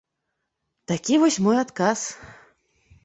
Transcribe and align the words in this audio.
Такі 0.91 1.13
вось 1.25 1.37
мой 1.49 1.57
адказ. 1.67 1.99